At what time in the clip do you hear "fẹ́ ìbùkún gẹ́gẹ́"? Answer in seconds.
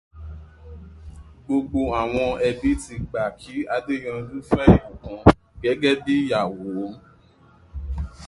4.49-5.99